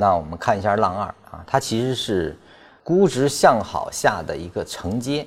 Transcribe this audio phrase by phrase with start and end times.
[0.00, 2.36] 那我们看一下浪二啊，它其实是
[2.84, 5.26] 估值向好下的一个承接。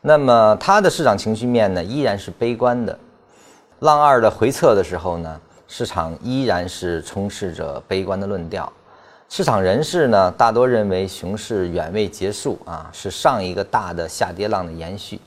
[0.00, 2.98] 那么它的市场情绪面呢，依然是悲观的。
[3.78, 8.70] 浪二的回撤的时候呢，市场依然是充斥着悲观的论调。
[9.28, 15.20] 市场人士呢，大多认为熊市远未结束啊，是上一个大的下跌浪的延续。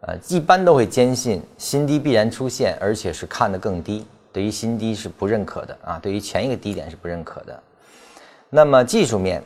[0.00, 4.06] 呃，一般都会坚信新低必然出现，而且是看得更低。
[4.32, 7.62] 对于新低是不认可的啊，对于前一个低点是不认可的。
[8.50, 9.42] 那么技术面，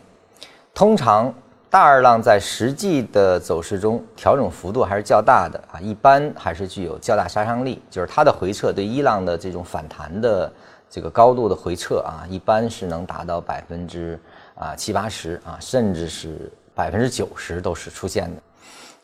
[0.74, 1.33] 通常。
[1.73, 7.80] 大二浪在实际的走势中调整幅度还是较大的啊，一般还是具有较大杀伤力。
[7.91, 10.52] 就是它的回撤对一浪的这种反弹的
[10.91, 14.20] 这个高度的回撤啊，一般是能达到百分之
[14.55, 18.42] 啊七八十啊，甚至是百分之九十都是出现的，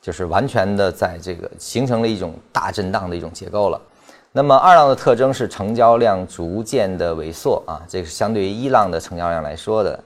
[0.03, 3.81] 就是完全的在这个形成了一种大震荡的一种结构了。
[4.39, 9.99] 那么二浪的特征是成交量逐渐的萎缩啊，这是相对于一浪的成交量来说的。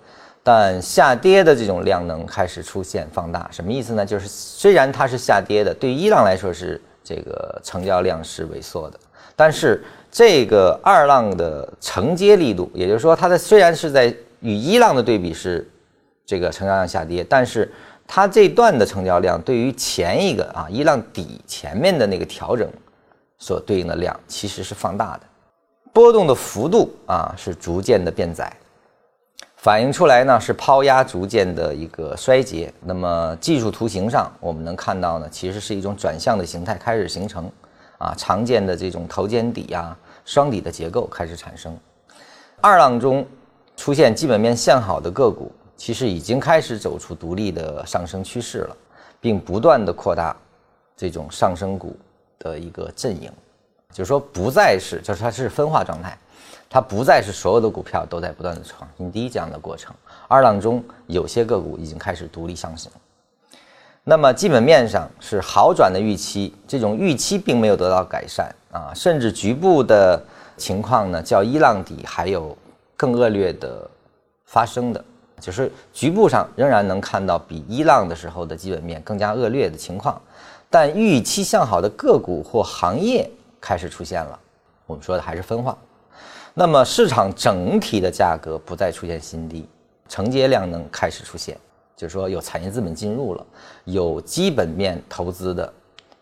[0.43, 4.07] 但下跌的这种量能开始出现放大，什么意思呢？
[4.07, 8.99] 就是虽然它是下跌的，对于一浪来说是这个成交量是萎缩的，
[9.37, 14.07] 但是这个二浪的承接力度，也就是说它的虽然是在
[14.41, 15.69] 与一浪的对比是
[16.25, 17.71] 这个成交量下跌，但是
[18.07, 22.67] 它这段的成交量对于前一个啊一浪底前面的那个调整
[23.43, 25.23] 所对应的量其实是放大的，
[25.93, 28.57] 波动的幅度啊是逐渐的变窄。
[29.57, 37.51] 反映出来呢是抛压逐渐的一个衰竭，那么技术图形上我们能看到呢，其实是一种转向的形态开始形成，
[37.99, 41.77] 啊，常见的这种头肩底呀、双底的结构开始产生。
[42.61, 43.27] 二浪中
[43.77, 48.77] 出现基本面向好的个股，其实已经开始走出独立的上升趋势了，
[49.21, 50.37] 并不断的扩大
[50.97, 51.97] 这种上升股
[52.43, 53.31] 的一个阵营，
[53.93, 56.19] 就是说不再是，就是它是分化状态。
[56.75, 59.95] 它不再是所有的股票都在不断的创新低这样的过程，
[60.27, 62.91] 二浪中有些个股已经开始独立上行。
[64.05, 70.19] 那么基本面上是好转的预期，这种预期并没有得到改善啊，甚至局部的
[70.57, 72.57] 情况呢，较一浪底还有
[72.97, 73.87] 更恶劣的
[74.47, 75.05] 发生的，
[75.39, 80.19] 就是局部上仍然能看到比一浪的时候的基本面更加恶劣的情况，
[80.73, 84.41] 但预期向好的个股或行业开始出现了。
[84.87, 85.77] 我们说的还是分化。
[86.55, 89.69] 那么市场整体的价格不再出现新低，
[90.09, 91.59] 承接量能开始出现，
[91.95, 93.47] 就是说有产业资本进入了，
[93.85, 95.71] 有基本面投资的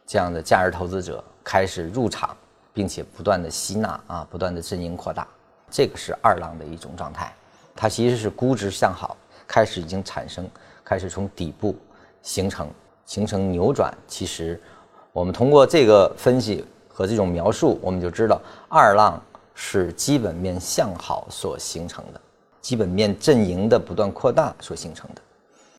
[0.04, 2.36] 这样的价值投资者开始入场，
[2.74, 5.28] 并且不断的吸纳啊，不断的阵营扩大，
[5.70, 7.32] 这个是二浪的一种状态，
[7.76, 10.48] 它其实是估值向好，开始已经产生，
[10.84, 11.76] 开始从底部
[12.20, 12.68] 形成，
[13.10, 13.92] 形成扭转。
[14.06, 14.62] 其实
[15.10, 19.20] 我们通过这个分析和这种描述，我们就知道二浪。
[19.62, 22.20] 是基本面向好所形成的，
[22.62, 25.20] 基本面阵营的不断扩大所形成的。